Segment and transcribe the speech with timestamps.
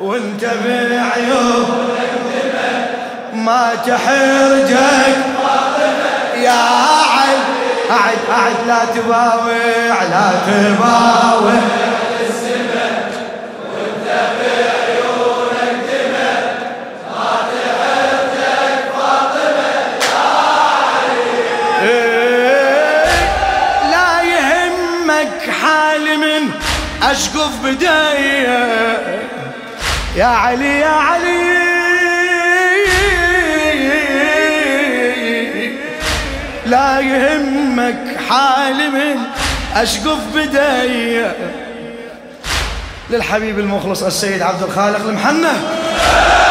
[0.00, 1.84] وانت بعيونك
[3.34, 5.16] ما تحرجك.
[6.36, 7.38] يا عد
[7.90, 11.84] أعد أعد لا تباوع لا تباوع
[27.10, 29.23] أشقف بداية.
[30.16, 31.54] يا علي يا علي.
[36.66, 39.16] لا يهمك حالي من
[39.74, 41.36] أشقف بدايه
[43.10, 45.52] للحبيب المخلص السيد عبد الخالق المحنة.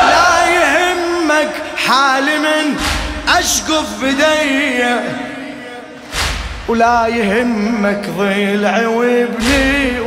[0.10, 1.50] لا يهمك
[1.88, 2.78] حالي من
[3.40, 5.18] أشقف بدايه
[6.68, 10.00] ولا يهمك ضلعي وابني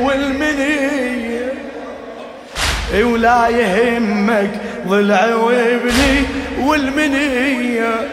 [3.05, 4.51] ولا يهمك
[4.87, 6.25] ضلعي وابني
[6.61, 8.09] والمنية.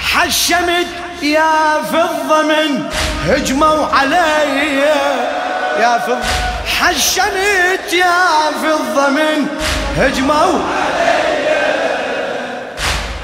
[0.00, 0.86] حشمت
[1.22, 2.90] يا فضة من
[3.28, 4.78] هجموا علي
[5.80, 6.18] يا فضة.
[6.78, 9.46] حشمت يا فضة من
[9.98, 11.16] هجموا علي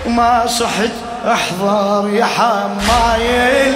[0.07, 0.91] وما صحت
[1.27, 3.75] احضر يا حمايل.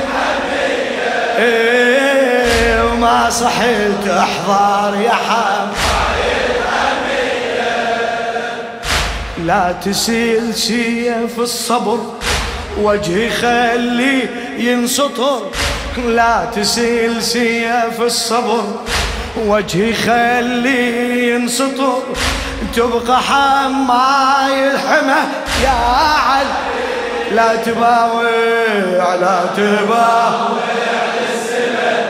[1.39, 6.16] إيه وما صحيت احضر يا حمايل.
[9.47, 11.99] لا تسيل سيف الصبر.
[12.81, 15.51] وجهي خلي ينسطر.
[16.07, 18.65] لا تسيل سيف الصبر.
[19.47, 22.03] وجهي خلي ينسطر.
[22.77, 25.21] تبقى حماي الحمى
[25.65, 25.79] يا
[26.29, 26.67] علي.
[27.33, 30.59] لا تباوع لا تباوع
[31.21, 32.05] للسماء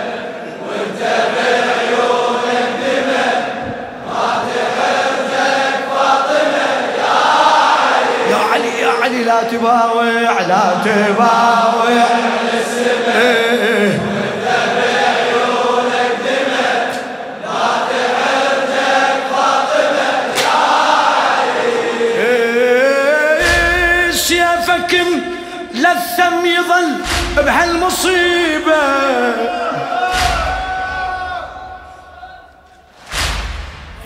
[0.66, 1.00] وانت
[9.56, 12.06] تباوع لا تباوع
[12.52, 14.00] للسماء إيه
[25.74, 27.00] للثم يظل
[27.36, 28.82] بهالمصيبة.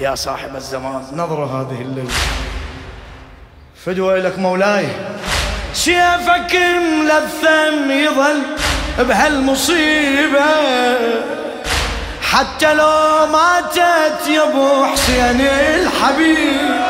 [0.01, 2.11] يا صاحب الزمان نظرة هذه الليلة.
[3.85, 4.89] فدوى لك مولاي.
[5.75, 8.43] سيفك ملثم يظل
[8.99, 10.51] بهالمصيبة.
[12.33, 16.81] حتى لو ماتت يا أبو حسين الحبيب.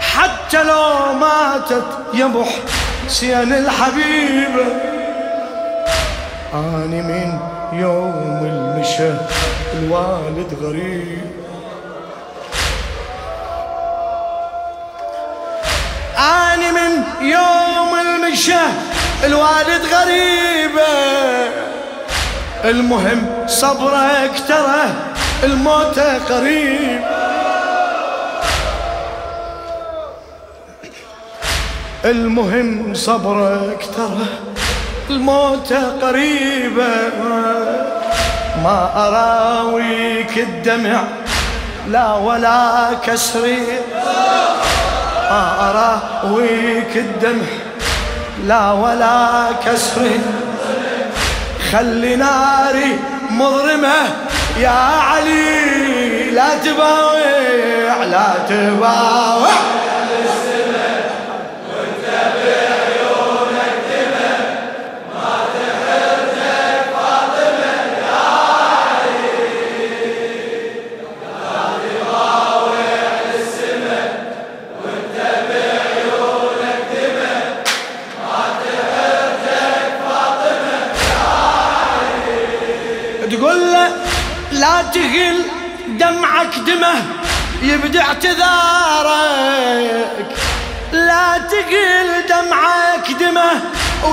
[0.00, 2.44] حتى لو ماتت يا أبو
[3.06, 4.87] حسين الحبيبة
[6.54, 7.38] اني من
[7.72, 9.10] يوم المشى
[9.78, 11.18] الوالد غريب
[16.18, 18.64] اني من يوم المشى
[19.24, 20.88] الوالد غريبة
[22.64, 24.94] المهم صبرك ترى
[25.44, 27.00] الموت قريب
[32.04, 34.47] المهم صبرك ترى
[35.10, 36.88] الموت قريبة
[38.64, 41.00] ما أراويك الدمع
[41.88, 43.62] لا ولا كسري.
[45.30, 47.48] ما أراويك الدمع
[48.46, 50.20] لا ولا كسري.
[51.72, 52.98] خلي ناري
[53.30, 53.96] مظلمة
[54.58, 54.78] يا
[55.10, 59.48] علي لا تباوع لا تباوع.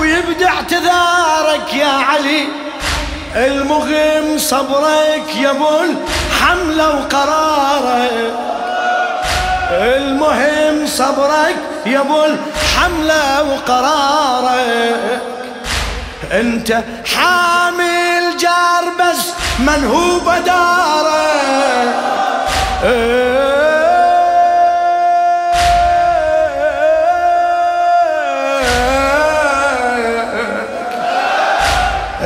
[0.00, 2.48] ويبدع اعتذارك يا علي.
[3.36, 8.34] المهم صبرك يا أبو الحملة وقرارك.
[9.70, 11.56] المهم صبرك
[11.86, 15.20] يا أبو الحملة وقرارك.
[16.32, 16.82] أنت
[17.14, 20.16] حامل جار بس من هو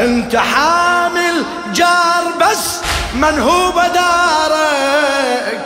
[0.00, 1.44] انت حامل
[1.74, 2.80] جار بس
[3.14, 5.60] من هو بدارك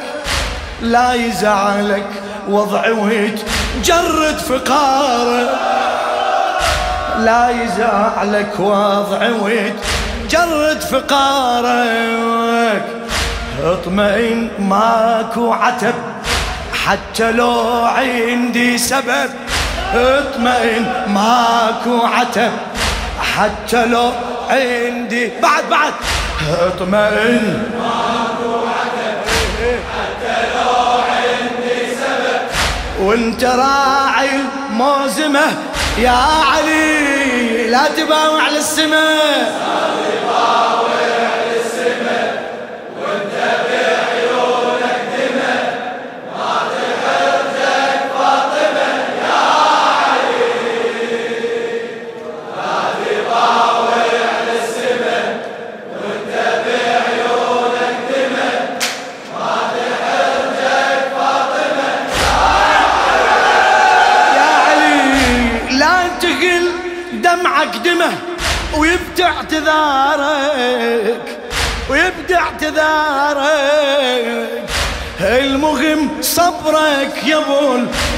[0.81, 2.07] لا يزعلك
[2.49, 5.51] وضع ويتجرد فقارك.
[7.19, 12.85] لا يزعلك وضع ويتجرد فقارك.
[13.65, 15.95] اطمئن ماكو عتب
[16.85, 19.31] حتى لو عندي سبب.
[19.95, 22.53] اطمئن ماكو عتب.
[23.37, 24.11] حتى لو
[24.51, 25.93] عندي بعد بعد.
[26.67, 27.63] اطمئن.
[27.79, 28.67] ماكو
[29.95, 32.43] حتى لو عندي سبب
[33.07, 34.31] وانت راعي
[34.71, 35.47] الموزمه
[35.99, 36.19] يا
[36.53, 38.59] علي لا تباوع على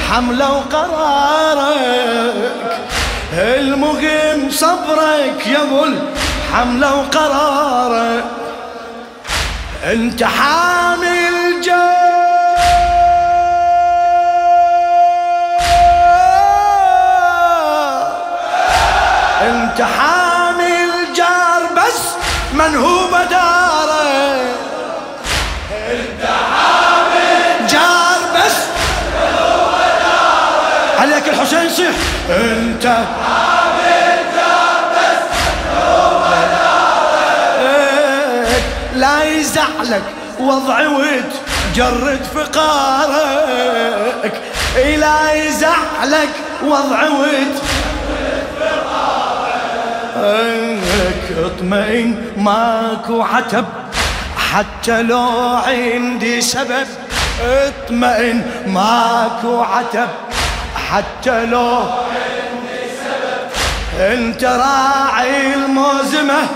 [0.06, 2.34] الحملة وقرارك
[3.32, 8.24] المهم صبرك يا ابو الحملة وقرارك
[9.84, 11.64] أنت حامل
[19.42, 20.90] أنت حامل
[22.52, 23.45] من هو بداره
[32.30, 32.96] أنت
[38.94, 40.02] لا يزعلك
[40.40, 43.62] وضع وتجرد فقارك.
[44.76, 46.28] لا يزعلك
[46.64, 47.56] وضع وتجرد
[48.60, 50.36] فقارك.
[51.44, 53.66] اطمئن ماكو عتب
[54.52, 56.86] حتى لو عندي سبب.
[57.44, 60.08] اطمئن ماكو عتب
[60.90, 61.82] حتى لو
[64.00, 66.48] انت راعي الموزمة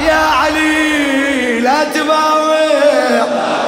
[0.00, 3.63] يا علي لا تباوع.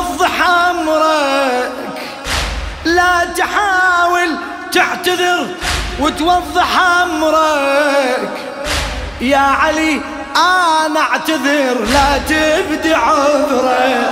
[0.00, 1.70] وتوضح امرك
[2.84, 4.36] لا تحاول
[4.72, 5.46] تعتذر
[6.00, 8.30] وتوضح امرك
[9.20, 10.00] يا علي
[10.36, 14.10] أنا أعتذر لا تبدي عذرك.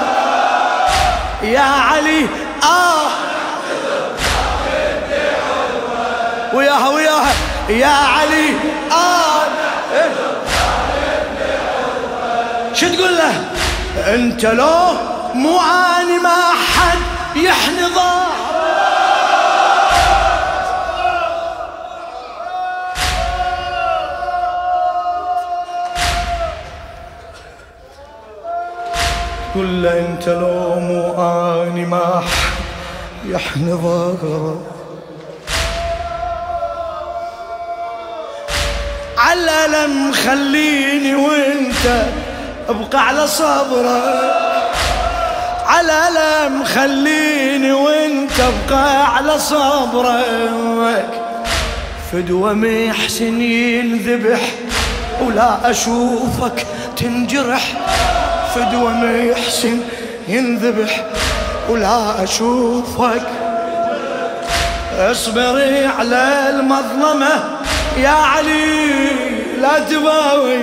[1.42, 2.26] يا علي
[2.62, 3.08] آه.
[6.52, 7.32] وياها وياها
[7.68, 8.48] يا علي
[8.92, 9.44] آه.
[12.74, 13.44] شو تقول له؟
[14.14, 16.98] أنت لو مو اني ما حد
[17.36, 18.28] يحني ظهر
[29.54, 32.58] قل له انت لو مو اني ما حد
[33.24, 34.56] يحني ظهر
[39.18, 42.06] على لم خليني وانت
[42.68, 44.37] أبقى على صبرك.
[45.68, 51.10] على لم خليني وإنت ابقى على صبرك.
[52.12, 54.40] فدوى محسن ينذبح
[55.22, 57.72] ولا أشوفك تنجرح.
[58.54, 59.80] فدوى محسن
[60.28, 61.04] ينذبح
[61.68, 63.28] ولا أشوفك.
[64.98, 67.44] اصبري على المظلمة
[67.96, 69.10] يا علي
[69.60, 70.56] لا تباوي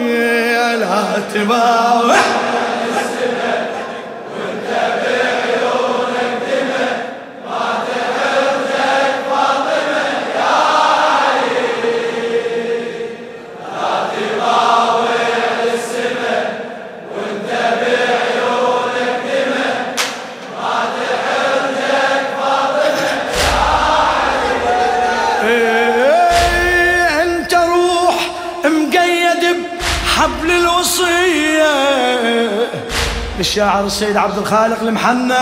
[0.75, 2.15] لا تباوي.
[33.55, 35.33] للشاعر السيد عبد الخالق المحنى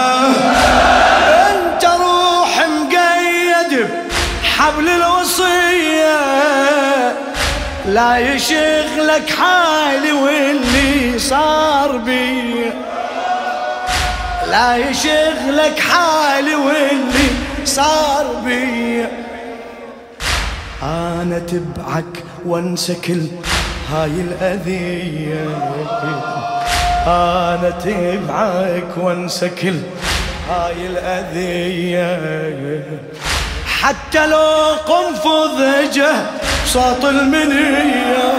[1.49, 3.87] أنت روح مقيد
[4.43, 6.19] بحبل الوصية.
[7.85, 12.71] لا يشغلك حالي واللي صار بي.
[14.51, 17.29] لا يشغلك حالي واللي
[17.65, 19.05] صار بي.
[20.83, 23.21] أنا تبعك وانسى كل
[23.91, 26.52] هاي الأذية.
[27.07, 29.75] أنا تبعك وانسى كل
[30.49, 32.83] هاي الأذية.
[33.81, 36.13] حتى لو قنفذ جه
[36.65, 38.33] صوت المنية.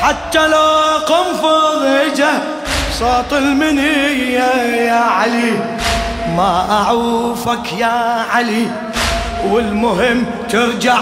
[0.00, 0.68] حتى لو
[1.06, 2.32] قنفذ جه
[2.98, 4.52] صوت المنية.
[4.88, 5.52] يا علي
[6.36, 8.66] ما أعوفك يا علي
[9.50, 10.98] والمهم ترجع.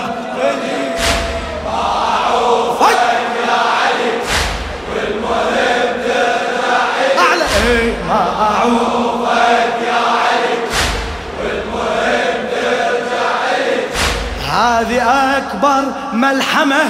[14.73, 15.03] هذه
[15.39, 16.83] أكبر ملحمة.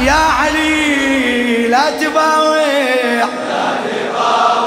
[0.00, 2.56] يا علي لا تباوع.
[3.16, 3.26] لا
[3.86, 4.59] تباوع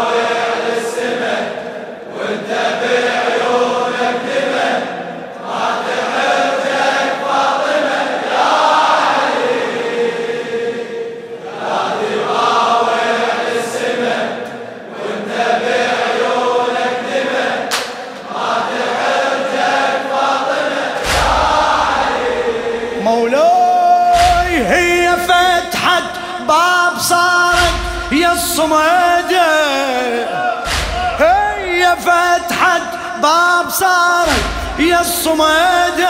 [33.24, 34.44] باب صارت
[34.80, 36.10] يا الصميدة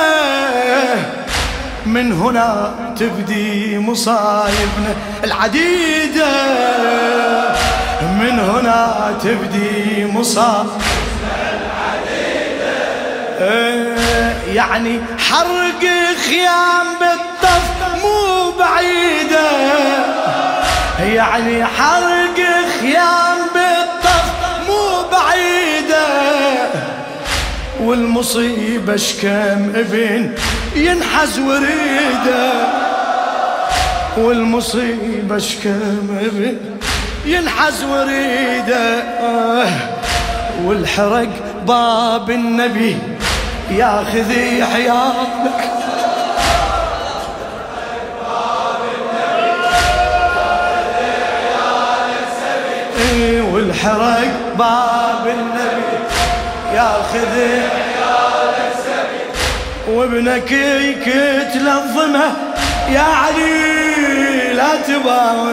[1.85, 6.31] من هنا تبدي مصايبنا العديدة
[8.01, 10.93] من هنا تبدي مصايبنا
[14.53, 15.83] يعني حرق
[16.29, 17.65] خيام بالطف
[18.03, 19.51] مو بعيدة
[20.99, 22.37] يعني حرق
[22.81, 23.52] خيام
[27.83, 30.31] والمصيبة شكم ابن
[30.75, 32.53] ينحز وريده.
[34.17, 36.57] والمصيبة شكم ابن
[37.25, 39.01] ينحز وريده.
[39.19, 39.71] آه
[40.65, 41.29] والحرق
[41.67, 42.97] باب النبي.
[43.71, 44.33] ياخذ
[44.73, 45.73] حياتك.
[52.99, 56.03] إيه، والحرق باب النبي.
[56.73, 57.35] ياخذ
[59.89, 62.31] وابنك يكتلظمه.
[62.89, 65.51] يا علي لا تباوع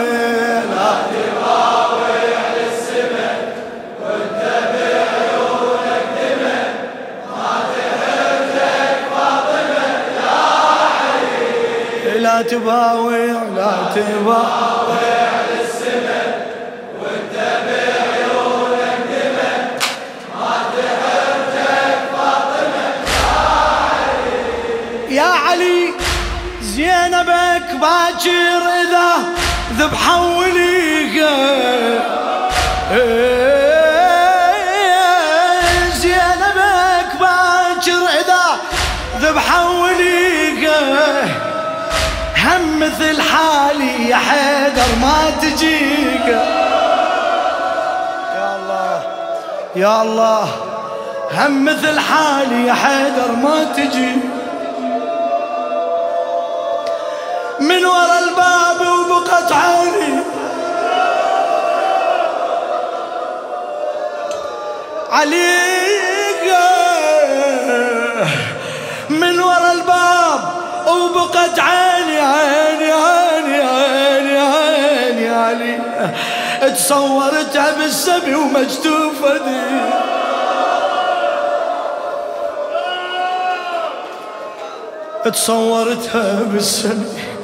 [0.77, 3.39] لا تباوع للسماء
[4.03, 6.63] وانت بعيونك دمى
[7.31, 10.39] ما تحرجك فاطمة يا
[10.71, 13.17] علي لا تباوع
[13.57, 14.80] لا تباوع
[27.81, 29.09] باكر إذا
[29.79, 31.61] ذبحوا وليقه
[35.95, 38.45] زينبك باكر إذا
[39.21, 41.25] ذبحوا وليقه
[42.45, 46.27] هم مثل حالي يا حيدر ما تجيك
[48.37, 49.03] يا الله
[49.77, 50.49] يا الله.
[51.39, 54.17] هم مثل حالي يا حيدر ما تجي
[57.61, 60.21] من ورا الباب وبقت عيني.
[65.11, 66.47] عليك
[69.11, 70.41] من ورا الباب
[70.87, 75.81] وبقت عيني عيني عيني عيني عيني علي.
[76.75, 79.81] تصورتها بالسبي ومجتوفة دي.
[85.25, 87.40] تصورتها بالسبي.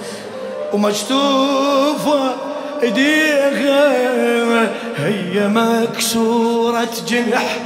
[0.72, 2.34] ومجتوفة
[2.82, 7.58] ايديها هي مكسورة جنح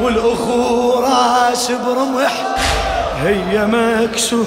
[0.00, 2.32] والاخو راس برمح
[3.22, 4.46] هي مكسورة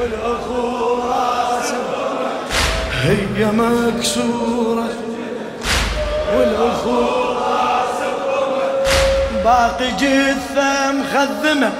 [0.00, 2.32] والاخو راس برمح
[3.02, 4.88] هي مكسورة
[6.36, 7.00] والاخو
[7.32, 11.72] راس برمح باقي جثة مخذمة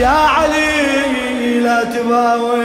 [0.00, 2.64] يا علي لا تباوي.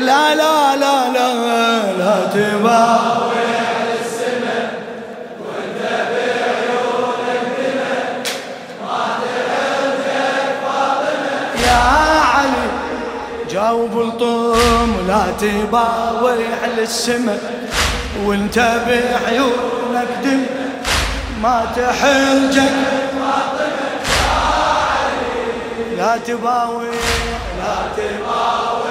[0.00, 3.31] لا لا لا لا لا تباوع
[13.62, 16.36] جاوب الطم لا تباوع
[16.78, 17.38] للسما
[18.24, 20.42] وانت بعيونك دم.
[21.42, 22.72] ما تحرجك
[25.98, 26.82] لا تباوع
[27.58, 28.81] لا تباوع